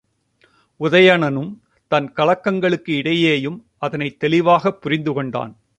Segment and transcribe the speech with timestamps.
[0.79, 1.51] உதயணனும்
[1.87, 5.53] தன் கலக்கங்களுக்கு இடையேயும் அதனைத் தெளிவாகப் புரிந்துகொண்டான்.